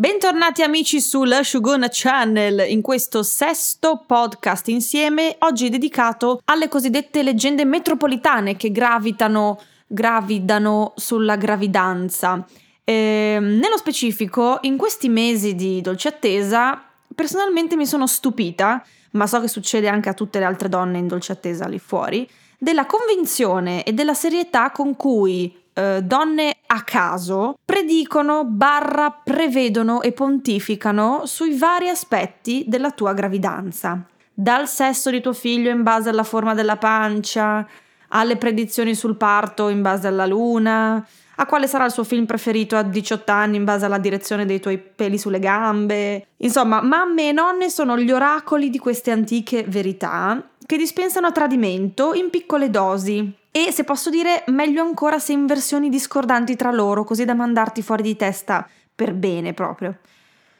Bentornati 0.00 0.62
amici 0.62 1.00
sulla 1.00 1.42
Shuguna 1.42 1.88
Channel 1.90 2.70
in 2.70 2.82
questo 2.82 3.24
sesto 3.24 4.04
podcast 4.06 4.68
insieme, 4.68 5.34
oggi 5.40 5.70
dedicato 5.70 6.40
alle 6.44 6.68
cosiddette 6.68 7.24
leggende 7.24 7.64
metropolitane 7.64 8.54
che 8.54 8.70
gravitano, 8.70 9.60
gravidano 9.88 10.92
sulla 10.94 11.34
gravidanza. 11.34 12.46
E, 12.84 12.92
ehm, 12.92 13.58
nello 13.58 13.76
specifico, 13.76 14.58
in 14.60 14.76
questi 14.76 15.08
mesi 15.08 15.56
di 15.56 15.80
dolce 15.80 16.06
attesa, 16.06 16.80
personalmente 17.12 17.74
mi 17.74 17.84
sono 17.84 18.06
stupita, 18.06 18.86
ma 19.14 19.26
so 19.26 19.40
che 19.40 19.48
succede 19.48 19.88
anche 19.88 20.10
a 20.10 20.14
tutte 20.14 20.38
le 20.38 20.44
altre 20.44 20.68
donne 20.68 20.98
in 20.98 21.08
dolce 21.08 21.32
attesa 21.32 21.66
lì 21.66 21.80
fuori, 21.80 22.24
della 22.56 22.86
convinzione 22.86 23.82
e 23.82 23.92
della 23.92 24.14
serietà 24.14 24.70
con 24.70 24.94
cui 24.94 25.52
eh, 25.78 26.02
donne 26.02 26.56
a 26.66 26.82
caso 26.82 27.56
predicono, 27.64 28.44
barra, 28.44 29.10
prevedono 29.12 30.02
e 30.02 30.10
pontificano 30.10 31.22
sui 31.24 31.56
vari 31.56 31.88
aspetti 31.88 32.64
della 32.66 32.90
tua 32.90 33.12
gravidanza. 33.12 34.04
Dal 34.34 34.66
sesso 34.66 35.10
di 35.10 35.20
tuo 35.20 35.32
figlio 35.32 35.70
in 35.70 35.84
base 35.84 36.08
alla 36.08 36.24
forma 36.24 36.54
della 36.54 36.76
pancia, 36.78 37.64
alle 38.08 38.36
predizioni 38.36 38.96
sul 38.96 39.16
parto 39.16 39.68
in 39.68 39.80
base 39.80 40.08
alla 40.08 40.26
luna, 40.26 41.06
a 41.36 41.46
quale 41.46 41.68
sarà 41.68 41.84
il 41.84 41.92
suo 41.92 42.02
film 42.02 42.26
preferito 42.26 42.76
a 42.76 42.82
18 42.82 43.30
anni 43.30 43.56
in 43.56 43.64
base 43.64 43.84
alla 43.84 43.98
direzione 43.98 44.46
dei 44.46 44.58
tuoi 44.58 44.78
peli 44.78 45.16
sulle 45.16 45.38
gambe. 45.38 46.26
Insomma, 46.38 46.82
mamme 46.82 47.28
e 47.28 47.32
nonne 47.32 47.70
sono 47.70 47.96
gli 47.96 48.10
oracoli 48.10 48.70
di 48.70 48.78
queste 48.78 49.12
antiche 49.12 49.64
verità 49.68 50.42
che 50.66 50.76
dispensano 50.76 51.28
a 51.28 51.32
tradimento 51.32 52.14
in 52.14 52.30
piccole 52.30 52.68
dosi 52.68 53.32
e 53.66 53.72
se 53.72 53.84
posso 53.84 54.10
dire 54.10 54.44
meglio 54.48 54.82
ancora 54.82 55.18
se 55.18 55.32
in 55.32 55.46
versioni 55.46 55.88
discordanti 55.88 56.56
tra 56.56 56.70
loro, 56.70 57.04
così 57.04 57.24
da 57.24 57.34
mandarti 57.34 57.82
fuori 57.82 58.02
di 58.02 58.16
testa 58.16 58.68
per 58.94 59.14
bene 59.14 59.54
proprio. 59.54 59.98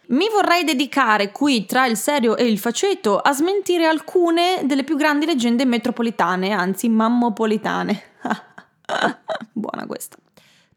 Mi 0.08 0.26
vorrei 0.30 0.64
dedicare 0.64 1.32
qui 1.32 1.66
tra 1.66 1.86
il 1.86 1.96
serio 1.96 2.36
e 2.36 2.46
il 2.46 2.58
faceto 2.58 3.18
a 3.18 3.32
smentire 3.32 3.84
alcune 3.84 4.62
delle 4.64 4.84
più 4.84 4.96
grandi 4.96 5.26
leggende 5.26 5.66
metropolitane, 5.66 6.52
anzi 6.52 6.88
mammopolitane. 6.88 8.02
Buona 9.52 9.86
questa. 9.86 10.16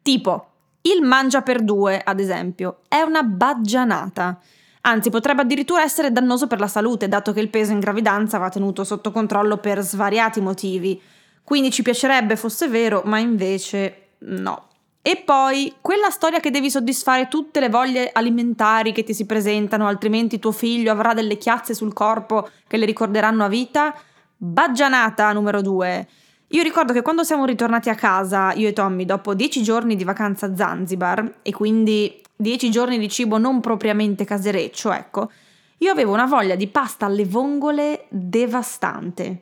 Tipo, 0.01 0.47
il 0.81 1.01
mangia 1.01 1.43
per 1.43 1.61
due, 1.61 2.01
ad 2.03 2.19
esempio, 2.19 2.79
è 2.89 3.01
una 3.01 3.23
baggianata. 3.23 4.37
Anzi, 4.81 5.09
potrebbe 5.09 5.43
addirittura 5.43 5.83
essere 5.83 6.11
dannoso 6.11 6.47
per 6.47 6.59
la 6.59 6.67
salute, 6.67 7.07
dato 7.07 7.31
che 7.31 7.39
il 7.39 7.49
peso 7.49 7.71
in 7.71 7.79
gravidanza 7.79 8.37
va 8.37 8.49
tenuto 8.49 8.83
sotto 8.83 9.11
controllo 9.11 9.57
per 9.57 9.79
svariati 9.81 10.41
motivi. 10.41 10.99
Quindi 11.43 11.71
ci 11.71 11.81
piacerebbe 11.81 12.35
fosse 12.35 12.67
vero, 12.67 13.01
ma 13.05 13.19
invece 13.19 14.09
no. 14.19 14.67
E 15.01 15.17
poi 15.17 15.73
quella 15.81 16.11
storia 16.11 16.39
che 16.39 16.51
devi 16.51 16.69
soddisfare 16.69 17.27
tutte 17.27 17.59
le 17.59 17.69
voglie 17.69 18.11
alimentari 18.13 18.91
che 18.91 19.03
ti 19.03 19.13
si 19.13 19.25
presentano, 19.25 19.87
altrimenti 19.87 20.37
tuo 20.37 20.51
figlio 20.51 20.91
avrà 20.91 21.13
delle 21.13 21.37
chiazze 21.37 21.73
sul 21.73 21.91
corpo 21.91 22.49
che 22.67 22.77
le 22.77 22.85
ricorderanno 22.85 23.43
a 23.43 23.47
vita. 23.47 23.95
Baggianata 24.37 25.31
numero 25.33 25.61
due. 25.61 26.07
Io 26.49 26.63
ricordo 26.63 26.93
che 26.93 27.01
quando 27.01 27.23
siamo 27.23 27.45
ritornati 27.45 27.89
a 27.89 27.95
casa, 27.95 28.53
io 28.53 28.67
e 28.67 28.73
Tommy, 28.73 29.05
dopo 29.05 29.33
dieci 29.33 29.63
giorni 29.63 29.95
di 29.95 30.03
vacanza 30.03 30.47
a 30.47 30.55
Zanzibar, 30.55 31.39
e 31.41 31.51
quindi 31.51 32.21
dieci 32.35 32.69
giorni 32.69 32.99
di 32.99 33.07
cibo 33.07 33.37
non 33.37 33.61
propriamente 33.61 34.25
casereccio, 34.25 34.91
ecco, 34.91 35.31
io 35.77 35.91
avevo 35.91 36.13
una 36.13 36.25
voglia 36.25 36.55
di 36.55 36.67
pasta 36.67 37.05
alle 37.05 37.25
vongole 37.25 38.05
devastante. 38.09 39.41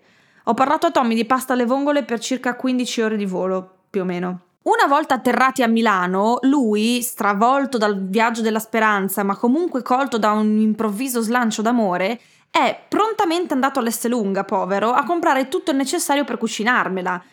Ho 0.50 0.56
parlato 0.56 0.88
a 0.88 0.92
Tommy 0.92 1.14
di 1.14 1.26
pasta 1.26 1.54
alle 1.54 1.68
vongole 1.68 2.02
per 2.02 2.20
circa 2.20 2.56
15 2.56 3.02
ore 3.04 3.18
di 3.18 3.28
volo, 3.28 3.82
più 3.88 4.02
o 4.02 4.04
meno. 4.04 4.40
Una 4.64 4.88
volta 4.88 5.14
atterrati 5.14 5.62
a 5.62 5.68
Milano, 5.68 6.40
lui, 6.42 7.04
stravolto 7.04 7.78
dal 7.78 8.08
viaggio 8.08 8.42
della 8.42 8.58
speranza, 8.58 9.22
ma 9.22 9.36
comunque 9.36 9.84
colto 9.84 10.18
da 10.18 10.32
un 10.32 10.58
improvviso 10.58 11.22
slancio 11.22 11.62
d'amore, 11.62 12.20
è 12.50 12.84
prontamente 12.90 13.54
andato 13.54 13.78
all'Esselunga, 13.78 14.44
povero, 14.44 14.92
a 14.92 15.04
comprare 15.04 15.50
tutto 15.50 15.70
il 15.70 15.78
necessario 15.78 16.24
per 16.24 16.40
cucinarmela. 16.40 17.24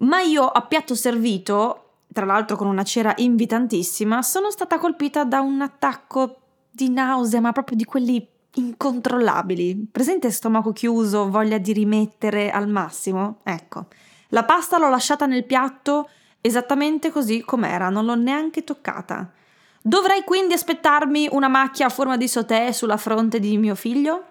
Ma 0.00 0.20
io, 0.20 0.46
a 0.46 0.60
piatto 0.60 0.94
servito, 0.94 1.92
tra 2.12 2.26
l'altro 2.26 2.56
con 2.56 2.66
una 2.66 2.84
cera 2.84 3.14
invitantissima, 3.16 4.20
sono 4.20 4.50
stata 4.50 4.78
colpita 4.78 5.24
da 5.24 5.40
un 5.40 5.62
attacco 5.62 6.40
di 6.70 6.90
nausea, 6.90 7.40
ma 7.40 7.52
proprio 7.52 7.78
di 7.78 7.84
quelli 7.84 8.35
incontrollabili. 8.56 9.88
Presente 9.90 10.30
stomaco 10.30 10.72
chiuso, 10.72 11.30
voglia 11.30 11.58
di 11.58 11.72
rimettere 11.72 12.50
al 12.50 12.68
massimo? 12.68 13.38
Ecco. 13.42 13.86
La 14.28 14.44
pasta 14.44 14.78
l'ho 14.78 14.90
lasciata 14.90 15.26
nel 15.26 15.44
piatto 15.44 16.08
esattamente 16.40 17.10
così 17.10 17.42
com'era, 17.42 17.88
non 17.88 18.04
l'ho 18.04 18.14
neanche 18.14 18.62
toccata. 18.64 19.32
Dovrei 19.82 20.22
quindi 20.24 20.54
aspettarmi 20.54 21.28
una 21.30 21.48
macchia 21.48 21.86
a 21.86 21.90
forma 21.90 22.16
di 22.16 22.28
sauté 22.28 22.72
sulla 22.72 22.96
fronte 22.96 23.38
di 23.38 23.56
mio 23.56 23.74
figlio? 23.74 24.24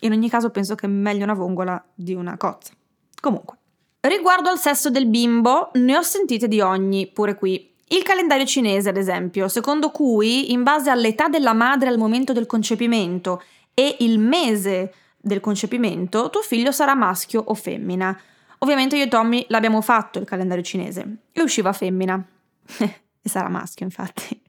In 0.00 0.12
ogni 0.12 0.28
caso 0.28 0.50
penso 0.50 0.74
che 0.74 0.86
è 0.86 0.88
meglio 0.88 1.24
una 1.24 1.34
vongola 1.34 1.82
di 1.94 2.14
una 2.14 2.36
cozza. 2.36 2.72
Comunque. 3.20 3.58
Riguardo 4.00 4.48
al 4.48 4.58
sesso 4.58 4.90
del 4.90 5.06
bimbo, 5.06 5.70
ne 5.74 5.96
ho 5.96 6.02
sentite 6.02 6.48
di 6.48 6.60
ogni, 6.60 7.06
pure 7.06 7.36
qui. 7.36 7.71
Il 7.92 8.02
calendario 8.04 8.46
cinese, 8.46 8.88
ad 8.88 8.96
esempio, 8.96 9.48
secondo 9.48 9.90
cui, 9.90 10.50
in 10.50 10.62
base 10.62 10.88
all'età 10.88 11.28
della 11.28 11.52
madre 11.52 11.90
al 11.90 11.98
momento 11.98 12.32
del 12.32 12.46
concepimento 12.46 13.42
e 13.74 13.96
il 14.00 14.18
mese 14.18 14.94
del 15.18 15.40
concepimento, 15.40 16.30
tuo 16.30 16.40
figlio 16.40 16.72
sarà 16.72 16.94
maschio 16.94 17.42
o 17.44 17.52
femmina. 17.52 18.18
Ovviamente 18.60 18.96
io 18.96 19.04
e 19.04 19.08
Tommy 19.08 19.44
l'abbiamo 19.48 19.82
fatto 19.82 20.18
il 20.18 20.24
calendario 20.24 20.64
cinese 20.64 21.16
e 21.32 21.42
usciva 21.42 21.74
femmina. 21.74 22.24
e 22.78 23.28
sarà 23.28 23.50
maschio, 23.50 23.84
infatti. 23.84 24.40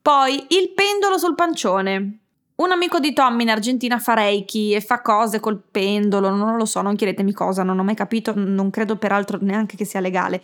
Poi 0.00 0.34
il 0.50 0.70
pendolo 0.72 1.18
sul 1.18 1.34
pancione. 1.34 2.18
Un 2.54 2.70
amico 2.70 3.00
di 3.00 3.12
Tommy 3.12 3.42
in 3.42 3.50
Argentina 3.50 3.98
fa 3.98 4.14
reiki 4.14 4.72
e 4.72 4.80
fa 4.80 5.02
cose 5.02 5.40
col 5.40 5.60
pendolo, 5.68 6.30
non 6.30 6.56
lo 6.56 6.64
so, 6.64 6.80
non 6.80 6.94
chiedetemi 6.94 7.32
cosa, 7.32 7.64
non 7.64 7.76
ho 7.80 7.82
mai 7.82 7.96
capito, 7.96 8.34
non 8.36 8.70
credo 8.70 8.94
peraltro 8.96 9.38
neanche 9.40 9.76
che 9.76 9.84
sia 9.84 9.98
legale 9.98 10.40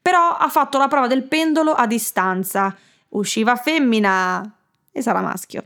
però 0.00 0.36
ha 0.36 0.48
fatto 0.48 0.78
la 0.78 0.88
prova 0.88 1.06
del 1.06 1.24
pendolo 1.24 1.72
a 1.72 1.86
distanza. 1.86 2.74
Usciva 3.10 3.56
femmina 3.56 4.50
e 4.90 5.02
sarà 5.02 5.20
maschio. 5.20 5.64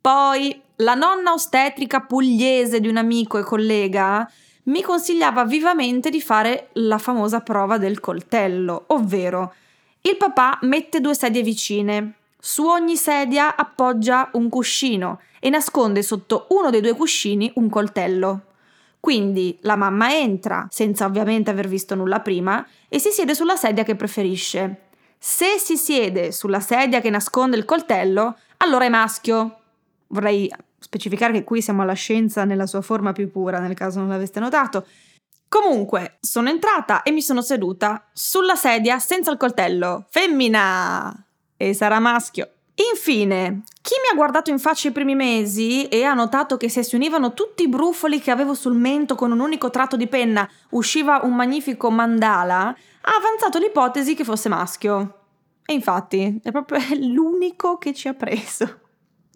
Poi 0.00 0.60
la 0.76 0.94
nonna 0.94 1.32
ostetrica 1.32 2.00
pugliese 2.00 2.80
di 2.80 2.88
un 2.88 2.96
amico 2.96 3.38
e 3.38 3.42
collega 3.42 4.30
mi 4.64 4.82
consigliava 4.82 5.44
vivamente 5.44 6.10
di 6.10 6.20
fare 6.20 6.68
la 6.74 6.98
famosa 6.98 7.40
prova 7.40 7.78
del 7.78 8.00
coltello, 8.00 8.84
ovvero 8.88 9.54
il 10.02 10.16
papà 10.16 10.58
mette 10.62 11.00
due 11.00 11.14
sedie 11.14 11.42
vicine, 11.42 12.14
su 12.38 12.64
ogni 12.64 12.96
sedia 12.96 13.56
appoggia 13.56 14.30
un 14.34 14.48
cuscino 14.48 15.20
e 15.40 15.50
nasconde 15.50 16.02
sotto 16.02 16.46
uno 16.50 16.70
dei 16.70 16.80
due 16.80 16.94
cuscini 16.94 17.50
un 17.56 17.68
coltello. 17.68 18.40
Quindi 19.06 19.56
la 19.60 19.76
mamma 19.76 20.12
entra, 20.12 20.66
senza 20.68 21.06
ovviamente 21.06 21.48
aver 21.48 21.68
visto 21.68 21.94
nulla 21.94 22.18
prima, 22.18 22.66
e 22.88 22.98
si 22.98 23.10
siede 23.10 23.36
sulla 23.36 23.54
sedia 23.54 23.84
che 23.84 23.94
preferisce. 23.94 24.86
Se 25.16 25.58
si 25.58 25.76
siede 25.76 26.32
sulla 26.32 26.58
sedia 26.58 27.00
che 27.00 27.08
nasconde 27.08 27.56
il 27.56 27.64
coltello, 27.64 28.36
allora 28.56 28.84
è 28.84 28.88
maschio. 28.88 29.58
Vorrei 30.08 30.52
specificare 30.80 31.32
che 31.32 31.44
qui 31.44 31.62
siamo 31.62 31.82
alla 31.82 31.92
scienza 31.92 32.42
nella 32.44 32.66
sua 32.66 32.80
forma 32.80 33.12
più 33.12 33.30
pura, 33.30 33.60
nel 33.60 33.74
caso 33.74 34.00
non 34.00 34.08
l'aveste 34.08 34.40
notato. 34.40 34.84
Comunque, 35.48 36.16
sono 36.20 36.48
entrata 36.48 37.04
e 37.04 37.12
mi 37.12 37.22
sono 37.22 37.42
seduta 37.42 38.08
sulla 38.12 38.56
sedia 38.56 38.98
senza 38.98 39.30
il 39.30 39.36
coltello. 39.36 40.06
Femmina! 40.10 41.26
E 41.56 41.74
sarà 41.74 42.00
maschio. 42.00 42.55
Infine, 42.92 43.62
chi 43.80 43.94
mi 44.02 44.12
ha 44.12 44.14
guardato 44.14 44.50
in 44.50 44.58
faccia 44.58 44.88
i 44.88 44.92
primi 44.92 45.14
mesi 45.14 45.88
e 45.88 46.04
ha 46.04 46.12
notato 46.12 46.58
che 46.58 46.68
se 46.68 46.82
si 46.82 46.94
univano 46.94 47.32
tutti 47.32 47.62
i 47.62 47.68
brufoli 47.68 48.20
che 48.20 48.30
avevo 48.30 48.52
sul 48.52 48.74
mento 48.74 49.14
con 49.14 49.32
un 49.32 49.40
unico 49.40 49.70
tratto 49.70 49.96
di 49.96 50.06
penna 50.06 50.46
usciva 50.70 51.20
un 51.22 51.34
magnifico 51.34 51.90
mandala, 51.90 52.66
ha 52.66 53.12
avanzato 53.16 53.58
l'ipotesi 53.58 54.14
che 54.14 54.24
fosse 54.24 54.50
maschio. 54.50 55.20
E 55.64 55.72
infatti, 55.72 56.38
è 56.42 56.50
proprio 56.50 56.78
l'unico 57.00 57.78
che 57.78 57.94
ci 57.94 58.08
ha 58.08 58.14
preso. 58.14 58.80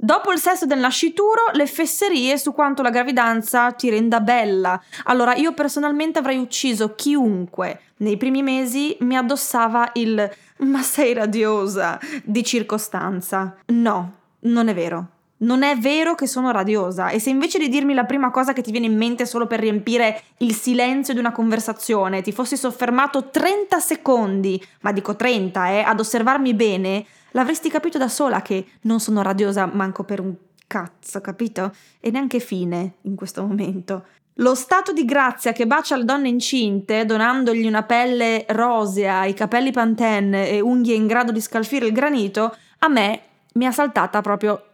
Dopo 0.03 0.33
il 0.33 0.39
sesso 0.39 0.65
del 0.65 0.79
nascituro, 0.79 1.51
le 1.53 1.67
fesserie 1.67 2.39
su 2.39 2.55
quanto 2.55 2.81
la 2.81 2.89
gravidanza 2.89 3.71
ti 3.73 3.91
renda 3.91 4.21
bella. 4.21 4.81
Allora, 5.05 5.35
io 5.35 5.53
personalmente 5.53 6.19
avrei 6.19 6.39
ucciso 6.39 6.95
chiunque 6.95 7.81
nei 7.99 8.17
primi 8.17 8.43
mesi 8.43 8.97
mi 9.01 9.15
addossava 9.15 9.91
il 9.95 10.31
ma 10.61 10.81
sei 10.81 11.13
radiosa 11.13 11.99
di 12.25 12.43
circostanza. 12.43 13.57
No, 13.67 14.13
non 14.41 14.69
è 14.69 14.75
vero. 14.75 15.09
Non 15.43 15.63
è 15.63 15.77
vero 15.77 16.15
che 16.15 16.27
sono 16.27 16.51
radiosa 16.51 17.11
e 17.11 17.19
se 17.19 17.29
invece 17.29 17.59
di 17.59 17.69
dirmi 17.69 17.93
la 17.93 18.05
prima 18.05 18.31
cosa 18.31 18.55
che 18.55 18.63
ti 18.63 18.71
viene 18.71 18.87
in 18.87 18.97
mente 18.97 19.27
solo 19.27 19.47
per 19.47 19.61
riempire 19.61 20.23
il 20.39 20.55
silenzio 20.55 21.13
di 21.13 21.21
una 21.21 21.33
conversazione 21.33 22.21
ti 22.23 22.33
fossi 22.33 22.57
soffermato 22.57 23.29
30 23.29 23.79
secondi, 23.81 24.63
ma 24.81 24.93
dico 24.93 25.15
30, 25.15 25.69
eh, 25.69 25.81
ad 25.81 25.99
osservarmi 25.99 26.55
bene, 26.55 27.07
l'avresti 27.33 27.69
capito 27.69 27.99
da 27.99 28.09
sola 28.09 28.43
che 28.43 28.67
non 28.83 29.01
sono 29.01 29.23
radiosa 29.23 29.67
manco 29.67 30.05
per 30.05 30.21
un 30.21 30.35
cazzo, 30.67 31.21
capito? 31.21 31.75
E 31.99 32.11
neanche 32.11 32.39
fine 32.39 32.95
in 33.03 33.17
questo 33.17 33.45
momento. 33.45 34.05
Lo 34.35 34.55
stato 34.55 34.93
di 34.93 35.05
grazia 35.05 35.53
che 35.53 35.67
bacia 35.67 35.97
le 35.97 36.05
donne 36.05 36.29
incinte, 36.29 37.05
donandogli 37.05 37.67
una 37.67 37.83
pelle 37.83 38.47
rosea, 38.49 39.25
i 39.25 39.35
capelli 39.35 39.71
pantene 39.71 40.49
e 40.49 40.61
unghie 40.61 40.95
in 40.95 41.07
grado 41.07 41.33
di 41.33 41.41
scalfire 41.41 41.87
il 41.87 41.93
granito, 41.93 42.57
a 42.79 42.89
me 42.89 43.23
mi 43.55 43.67
ha 43.67 43.73
saltata 43.73 44.21
proprio 44.21 44.69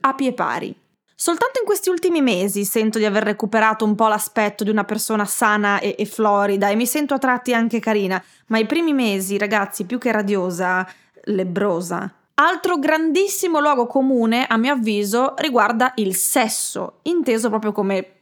a 0.00 0.14
pie 0.14 0.32
pari. 0.32 0.74
Soltanto 1.14 1.58
in 1.58 1.66
questi 1.66 1.90
ultimi 1.90 2.22
mesi 2.22 2.64
sento 2.64 2.98
di 2.98 3.04
aver 3.04 3.24
recuperato 3.24 3.84
un 3.84 3.96
po' 3.96 4.06
l'aspetto 4.06 4.62
di 4.62 4.70
una 4.70 4.84
persona 4.84 5.24
sana 5.24 5.80
e, 5.80 5.96
e, 5.98 6.06
florida 6.06 6.68
e 6.68 6.76
mi 6.76 6.86
sento 6.86 7.14
a 7.14 7.18
tratti 7.18 7.52
anche 7.52 7.80
carina, 7.80 8.22
ma 8.46 8.58
i 8.58 8.66
primi 8.66 8.92
mesi, 8.92 9.36
ragazzi, 9.36 9.84
più 9.84 9.98
che 9.98 10.12
radiosa, 10.12 10.88
lebrosa. 11.24 12.12
Altro 12.34 12.78
grandissimo 12.78 13.58
luogo 13.58 13.86
comune, 13.86 14.46
a 14.46 14.56
mio 14.56 14.74
avviso, 14.74 15.34
riguarda 15.38 15.92
il 15.96 16.14
sesso, 16.14 17.00
inteso 17.02 17.48
proprio 17.48 17.72
come, 17.72 18.12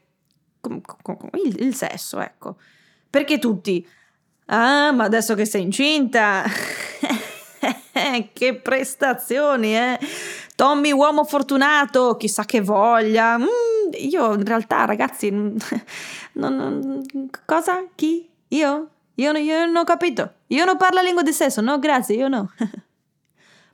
il, 1.44 1.56
il 1.60 1.74
sesso, 1.74 2.20
ecco. 2.20 2.56
Perché 3.10 3.38
tutti, 3.38 3.86
ah, 4.46 4.90
ma 4.92 5.04
adesso 5.04 5.34
che 5.34 5.44
sei 5.44 5.62
incinta, 5.62 6.44
che 8.32 8.54
prestazioni, 8.54 9.76
eh? 9.76 9.98
Tommy 10.54 10.92
uomo 10.92 11.24
fortunato, 11.24 12.16
chissà 12.16 12.44
che 12.44 12.62
voglia. 12.62 13.36
Mm, 13.36 13.44
io 13.98 14.32
in 14.32 14.44
realtà, 14.44 14.86
ragazzi, 14.86 15.30
non, 16.32 16.56
non, 16.56 17.04
cosa? 17.44 17.84
Chi? 17.94 18.26
Io? 18.48 18.88
Io, 19.16 19.32
io 19.32 19.66
non 19.66 19.76
ho 19.76 19.84
capito. 19.84 20.32
Io 20.48 20.64
non 20.64 20.76
parlo 20.76 21.02
lingua 21.02 21.22
di 21.22 21.32
sesso, 21.32 21.60
no, 21.60 21.78
grazie, 21.78 22.16
io 22.16 22.28
no. 22.28 22.50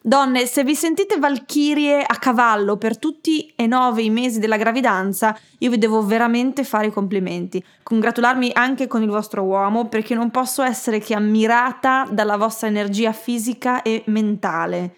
Donne, 0.04 0.46
se 0.46 0.64
vi 0.64 0.74
sentite 0.74 1.16
valchirie 1.16 2.02
a 2.02 2.16
cavallo 2.16 2.76
per 2.76 2.98
tutti 2.98 3.52
e 3.54 3.68
nove 3.68 4.02
i 4.02 4.10
mesi 4.10 4.40
della 4.40 4.56
gravidanza, 4.56 5.38
io 5.58 5.70
vi 5.70 5.78
devo 5.78 6.04
veramente 6.04 6.64
fare 6.64 6.88
i 6.88 6.90
complimenti. 6.90 7.64
Congratularmi 7.84 8.50
anche 8.52 8.88
con 8.88 9.04
il 9.04 9.10
vostro 9.10 9.44
uomo 9.44 9.86
perché 9.86 10.16
non 10.16 10.32
posso 10.32 10.64
essere 10.64 10.98
che 10.98 11.14
ammirata 11.14 12.08
dalla 12.10 12.36
vostra 12.36 12.66
energia 12.66 13.12
fisica 13.12 13.82
e 13.82 14.02
mentale. 14.06 14.96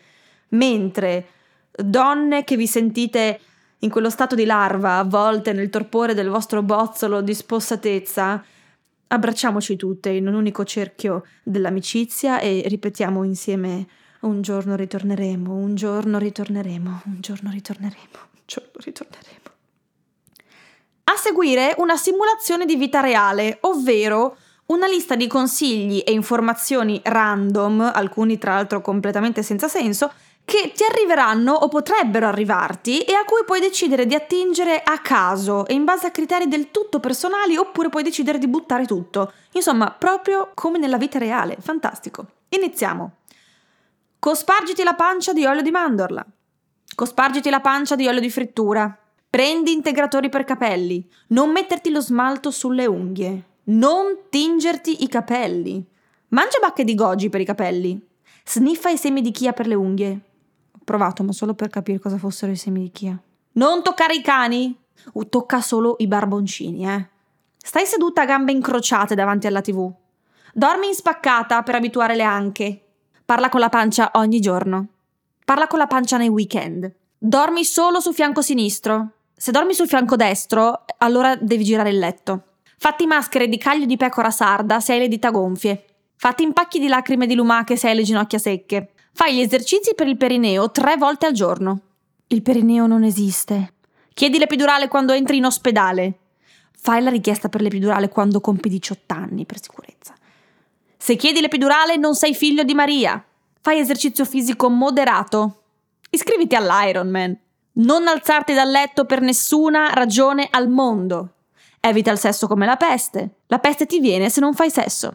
Mentre 0.51 1.27
donne 1.71 2.43
che 2.45 2.57
vi 2.57 2.67
sentite 2.67 3.41
in 3.81 3.91
quello 3.91 4.09
stato 4.09 4.35
di 4.35 4.47
larva, 4.47 4.97
avvolte 4.97 5.53
nel 5.53 5.69
torpore 5.69 6.15
del 6.15 6.31
vostro 6.31 6.63
bozzolo 6.63 7.21
di 7.21 7.35
spossatezza, 7.35 8.43
abbracciamoci 9.09 9.77
tutte 9.77 10.09
in 10.09 10.27
un 10.29 10.33
unico 10.33 10.65
cerchio 10.65 11.27
dell'amicizia 11.43 12.41
e 12.41 12.63
ripetiamo 12.67 13.23
insieme 13.23 13.87
un 14.25 14.43
giorno 14.43 14.75
ritorneremo, 14.75 15.53
un 15.53 15.75
giorno 15.75 16.19
ritorneremo, 16.19 17.03
un 17.05 17.17
giorno 17.21 17.51
ritorneremo, 17.51 18.19
un 18.33 18.41
giorno 18.47 18.71
ritorneremo. 18.77 19.43
A 21.05 21.17
seguire 21.17 21.75
una 21.79 21.97
simulazione 21.97 22.65
di 22.65 22.77
vita 22.77 23.01
reale, 23.01 23.59
ovvero 23.61 24.37
una 24.67 24.87
lista 24.87 25.15
di 25.15 25.27
consigli 25.27 26.03
e 26.07 26.13
informazioni 26.13 27.01
random, 27.05 27.93
alcuni 27.95 28.39
tra 28.39 28.55
l'altro 28.55 28.81
completamente 28.81 29.43
senza 29.43 29.69
senso, 29.69 30.11
che 30.47 30.73
ti 30.75 30.85
arriveranno 30.85 31.53
o 31.53 31.69
potrebbero 31.69 32.27
arrivarti 32.27 33.01
e 33.01 33.15
a 33.15 33.25
cui 33.25 33.45
puoi 33.47 33.61
decidere 33.61 34.07
di 34.07 34.15
attingere 34.15 34.83
a 34.83 34.99
caso 34.99 35.67
e 35.67 35.75
in 35.75 35.85
base 35.85 36.07
a 36.07 36.11
criteri 36.11 36.49
del 36.49 36.71
tutto 36.71 37.01
personali 37.01 37.57
oppure 37.57 37.89
puoi 37.89 38.03
decidere 38.03 38.39
di 38.39 38.49
buttare 38.49 38.85
tutto. 38.87 39.33
Insomma, 39.53 39.91
proprio 39.91 40.51
come 40.55 40.79
nella 40.79 40.99
vita 40.99 41.19
reale. 41.19 41.57
Fantastico. 41.61 42.27
Iniziamo. 42.51 43.13
Cospargiti 44.25 44.83
la 44.83 44.95
pancia 44.95 45.35
di 45.35 45.45
olio 45.45 45.61
di 45.61 45.71
mandorla. 45.71 46.25
Cospargiti 46.95 47.51
la 47.51 47.61
pancia 47.61 47.95
di 47.95 48.09
olio 48.09 48.21
di 48.21 48.31
frittura. 48.31 48.99
Prendi 49.29 49.71
integratori 49.71 50.31
per 50.31 50.45
capelli. 50.45 51.07
Non 51.27 51.51
metterti 51.51 51.91
lo 51.91 52.01
smalto 52.01 52.51
sulle 52.51 52.87
unghie. 52.87 53.45
Non 53.65 54.21
tingerti 54.31 55.03
i 55.03 55.09
capelli. 55.09 55.87
Mangia 56.29 56.59
bacche 56.59 56.85
di 56.85 56.95
goji 56.95 57.29
per 57.29 57.43
i 57.43 57.45
capelli. 57.45 58.01
Sniffa 58.47 58.89
i 58.89 58.97
semi 58.97 59.21
di 59.21 59.31
chia 59.31 59.53
per 59.53 59.67
le 59.67 59.75
unghie 59.75 60.21
provato, 60.83 61.23
ma 61.23 61.33
solo 61.33 61.53
per 61.53 61.69
capire 61.69 61.99
cosa 61.99 62.17
fossero 62.17 62.51
i 62.51 62.57
semi 62.57 62.81
di 62.81 62.91
Chia. 62.91 63.21
Non 63.53 63.83
toccare 63.83 64.15
i 64.15 64.23
cani! 64.23 64.75
Uh, 65.13 65.29
tocca 65.29 65.61
solo 65.61 65.97
i 65.99 66.07
barboncini, 66.07 66.89
eh. 66.89 67.09
Stai 67.59 67.85
seduta 67.85 68.23
a 68.23 68.25
gambe 68.25 68.53
incrociate 68.53 69.15
davanti 69.15 69.47
alla 69.47 69.61
TV. 69.61 69.93
Dormi 70.55 70.87
in 70.87 70.95
spaccata 70.95 71.63
per 71.63 71.75
abituare 71.75 72.17
le 72.17 72.23
anche. 72.23 72.84
Parla 73.27 73.49
con 73.49 73.61
la 73.61 73.71
pancia 73.71 74.11
ogni 74.15 74.39
giorno. 74.39 74.87
Parla 75.47 75.67
con 75.67 75.79
la 75.79 75.87
pancia 75.87 76.19
nei 76.19 76.29
weekend. 76.29 76.93
Dormi 77.17 77.65
solo 77.65 77.99
sul 77.99 78.13
fianco 78.13 78.43
sinistro. 78.43 79.13
Se 79.35 79.51
dormi 79.51 79.73
sul 79.73 79.89
fianco 79.89 80.15
destro, 80.15 80.85
allora 80.99 81.35
devi 81.35 81.65
girare 81.65 81.89
il 81.89 81.99
letto. 81.99 82.43
Fatti 82.77 83.07
maschere 83.07 83.49
di 83.49 83.57
caglio 83.57 83.87
di 83.87 83.97
pecora 83.97 84.31
sarda 84.31 84.79
se 84.79 84.93
hai 84.93 84.99
le 84.99 85.09
dita 85.09 85.31
gonfie. 85.31 85.85
Fatti 86.17 86.43
impacchi 86.43 86.79
di 86.79 86.87
lacrime 86.87 87.27
di 87.27 87.35
lumache 87.35 87.77
se 87.77 87.89
hai 87.89 87.95
le 87.95 88.03
ginocchia 88.03 88.39
secche. 88.39 88.93
Fai 89.15 89.35
gli 89.35 89.41
esercizi 89.41 89.95
per 89.95 90.07
il 90.07 90.19
perineo 90.19 90.71
tre 90.71 90.97
volte 90.97 91.25
al 91.25 91.33
giorno. 91.33 91.81
Il 92.27 92.43
perineo 92.43 92.87
non 92.87 93.05
esiste. 93.05 93.73
Chiedi 94.13 94.37
l'epidurale 94.37 94.89
quando 94.89 95.15
entri 95.15 95.39
in 95.39 95.47
ospedale. 95.47 96.19
Fai 96.79 97.03
la 97.03 97.09
richiesta 97.09 97.49
per 97.49 97.63
l'epidurale 97.63 98.11
quando 98.11 98.43
compi 98.43 98.69
18 98.69 99.15
anni, 99.15 99.47
per 99.47 99.63
sicurezza. 99.63 100.13
Se 101.05 101.17
chiedi 101.17 101.43
l'epidurale 101.43 101.97
non 101.97 102.15
sei 102.15 102.35
figlio 102.35 102.63
di 102.63 102.73
Maria. 102.73 103.23
Fai 103.61 103.79
esercizio 103.79 104.25
fisico 104.25 104.71
moderato. 104.71 105.65
Iscriviti 106.09 106.55
all'Ironman. 106.55 107.39
Non 107.73 108.09
alzarti 108.09 108.55
dal 108.55 108.71
letto 108.71 109.05
per 109.05 109.21
nessuna 109.21 109.93
ragione 109.93 110.49
al 110.51 110.71
mondo. 110.71 111.35
Evita 111.79 112.11
il 112.11 112.19
sesso 112.19 112.47
come 112.47 112.65
la 112.65 112.79
peste. 112.79 113.41
La 113.49 113.59
peste 113.59 113.85
ti 113.85 114.01
viene 114.01 114.31
se 114.31 114.41
non 114.41 114.55
fai 114.55 114.71
sesso. 114.71 115.15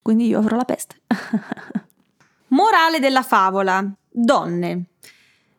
Quindi 0.00 0.28
io 0.28 0.38
avrò 0.38 0.56
la 0.56 0.64
peste. 0.64 1.00
Morale 2.54 3.00
della 3.00 3.24
favola. 3.24 3.84
Donne. 4.08 4.84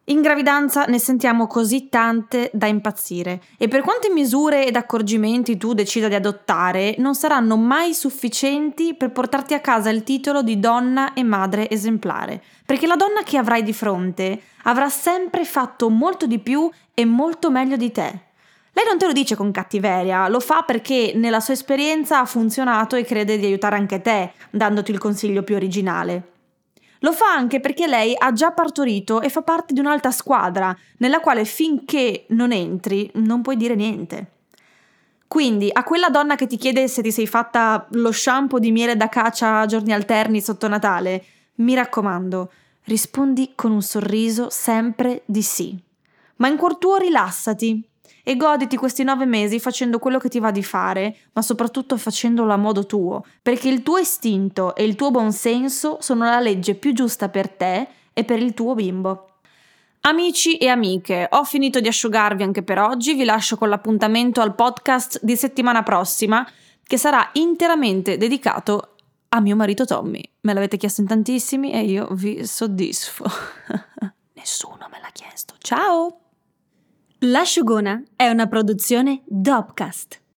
In 0.09 0.21
gravidanza 0.21 0.85
ne 0.85 0.99
sentiamo 0.99 1.47
così 1.47 1.89
tante 1.89 2.51
da 2.53 2.67
impazzire 2.67 3.41
e 3.57 3.67
per 3.67 3.81
quante 3.81 4.11
misure 4.11 4.67
ed 4.67 4.75
accorgimenti 4.75 5.57
tu 5.57 5.73
decida 5.73 6.07
di 6.07 6.13
adottare, 6.13 6.93
non 6.99 7.15
saranno 7.15 7.57
mai 7.57 7.95
sufficienti 7.95 8.93
per 8.93 9.11
portarti 9.11 9.55
a 9.55 9.61
casa 9.61 9.89
il 9.89 10.03
titolo 10.03 10.43
di 10.43 10.59
donna 10.59 11.13
e 11.13 11.23
madre 11.23 11.67
esemplare, 11.71 12.39
perché 12.67 12.85
la 12.85 12.95
donna 12.95 13.23
che 13.23 13.37
avrai 13.37 13.63
di 13.63 13.73
fronte 13.73 14.39
avrà 14.65 14.89
sempre 14.89 15.43
fatto 15.43 15.89
molto 15.89 16.27
di 16.27 16.37
più 16.37 16.69
e 16.93 17.03
molto 17.03 17.49
meglio 17.49 17.75
di 17.75 17.91
te. 17.91 18.19
Lei 18.73 18.85
non 18.85 18.99
te 18.99 19.07
lo 19.07 19.11
dice 19.11 19.35
con 19.35 19.49
cattiveria, 19.49 20.27
lo 20.27 20.39
fa 20.39 20.61
perché 20.61 21.13
nella 21.15 21.39
sua 21.39 21.55
esperienza 21.55 22.19
ha 22.19 22.25
funzionato 22.25 22.95
e 22.95 23.05
crede 23.05 23.39
di 23.39 23.45
aiutare 23.45 23.75
anche 23.75 24.01
te, 24.01 24.33
dandoti 24.51 24.91
il 24.91 24.99
consiglio 24.99 25.41
più 25.41 25.55
originale. 25.55 26.33
Lo 27.05 27.11
fa 27.11 27.31
anche 27.31 27.59
perché 27.59 27.85
lei 27.85 28.15
ha 28.17 28.31
già 28.31 28.49
partorito 28.49 29.21
e 29.21 29.29
fa 29.29 29.43
parte 29.43 29.75
di 29.75 29.79
un'alta 29.79 30.09
squadra, 30.09 30.75
nella 30.97 31.19
quale 31.19 31.45
finché 31.45 32.25
non 32.29 32.51
entri 32.51 33.11
non 33.13 33.43
puoi 33.43 33.57
dire 33.57 33.75
niente. 33.75 34.31
Quindi 35.27 35.69
a 35.71 35.83
quella 35.83 36.09
donna 36.09 36.33
che 36.33 36.47
ti 36.47 36.57
chiede 36.57 36.87
se 36.87 37.03
ti 37.03 37.11
sei 37.11 37.27
fatta 37.27 37.85
lo 37.91 38.11
shampoo 38.11 38.57
di 38.57 38.71
miele 38.71 38.97
da 38.97 39.07
caccia 39.07 39.59
a 39.59 39.65
giorni 39.67 39.93
alterni 39.93 40.41
sotto 40.41 40.67
Natale, 40.67 41.23
mi 41.57 41.75
raccomando, 41.75 42.51
rispondi 42.85 43.51
con 43.53 43.71
un 43.71 43.83
sorriso 43.83 44.49
sempre 44.49 45.21
di 45.25 45.43
sì. 45.43 45.77
Ma 46.37 46.47
in 46.47 46.57
cuor 46.57 46.77
tuo 46.77 46.97
rilassati 46.97 47.87
e 48.23 48.35
goditi 48.37 48.77
questi 48.77 49.03
nove 49.03 49.25
mesi 49.25 49.59
facendo 49.59 49.99
quello 49.99 50.19
che 50.19 50.29
ti 50.29 50.39
va 50.39 50.51
di 50.51 50.63
fare, 50.63 51.15
ma 51.33 51.41
soprattutto 51.41 51.97
facendolo 51.97 52.51
a 52.51 52.57
modo 52.57 52.85
tuo, 52.85 53.25
perché 53.41 53.69
il 53.69 53.83
tuo 53.83 53.97
istinto 53.97 54.75
e 54.75 54.83
il 54.83 54.95
tuo 54.95 55.11
buonsenso 55.11 55.97
sono 56.01 56.25
la 56.25 56.39
legge 56.39 56.75
più 56.75 56.93
giusta 56.93 57.29
per 57.29 57.49
te 57.49 57.87
e 58.13 58.23
per 58.23 58.39
il 58.39 58.53
tuo 58.53 58.73
bimbo. 58.75 59.29
Amici 60.01 60.57
e 60.57 60.67
amiche, 60.67 61.27
ho 61.31 61.43
finito 61.43 61.79
di 61.79 61.87
asciugarvi 61.87 62.43
anche 62.43 62.61
per 62.61 62.77
oggi, 62.77 63.15
vi 63.15 63.23
lascio 63.23 63.57
con 63.57 63.69
l'appuntamento 63.69 64.39
al 64.39 64.53
podcast 64.53 65.19
di 65.23 65.35
settimana 65.35 65.81
prossima, 65.81 66.47
che 66.83 66.97
sarà 66.97 67.29
interamente 67.33 68.15
dedicato 68.17 68.95
a 69.29 69.39
mio 69.39 69.55
marito 69.55 69.85
Tommy. 69.85 70.21
Me 70.41 70.53
l'avete 70.53 70.77
chiesto 70.77 71.01
in 71.01 71.07
tantissimi 71.07 71.73
e 71.73 71.81
io 71.83 72.07
vi 72.11 72.45
soddisfo. 72.45 73.25
Nessuno 74.33 74.87
me 74.91 74.99
l'ha 75.01 75.09
chiesto. 75.11 75.55
Ciao! 75.57 76.24
L'asciugona 77.19 78.03
è 78.17 78.27
una 78.27 78.45
produzione 78.47 79.21
Dopcast. 79.25 80.24